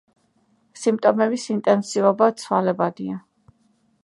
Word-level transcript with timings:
სიმპტომების 0.83 1.45
ინტენსივობა 1.57 2.31
ცვალებადია. 2.45 3.23